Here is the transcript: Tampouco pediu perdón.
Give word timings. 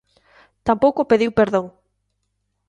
Tampouco 0.67 1.09
pediu 1.11 1.31
perdón. 1.39 1.65